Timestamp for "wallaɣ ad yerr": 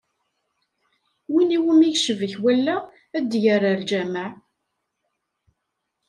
2.43-3.63